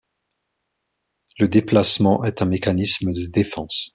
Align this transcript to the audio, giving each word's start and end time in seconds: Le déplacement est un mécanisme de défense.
Le 1.37 1.47
déplacement 1.47 2.23
est 2.23 2.41
un 2.41 2.47
mécanisme 2.47 3.13
de 3.13 3.27
défense. 3.27 3.89